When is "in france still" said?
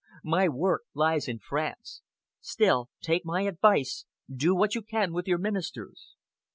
1.27-2.89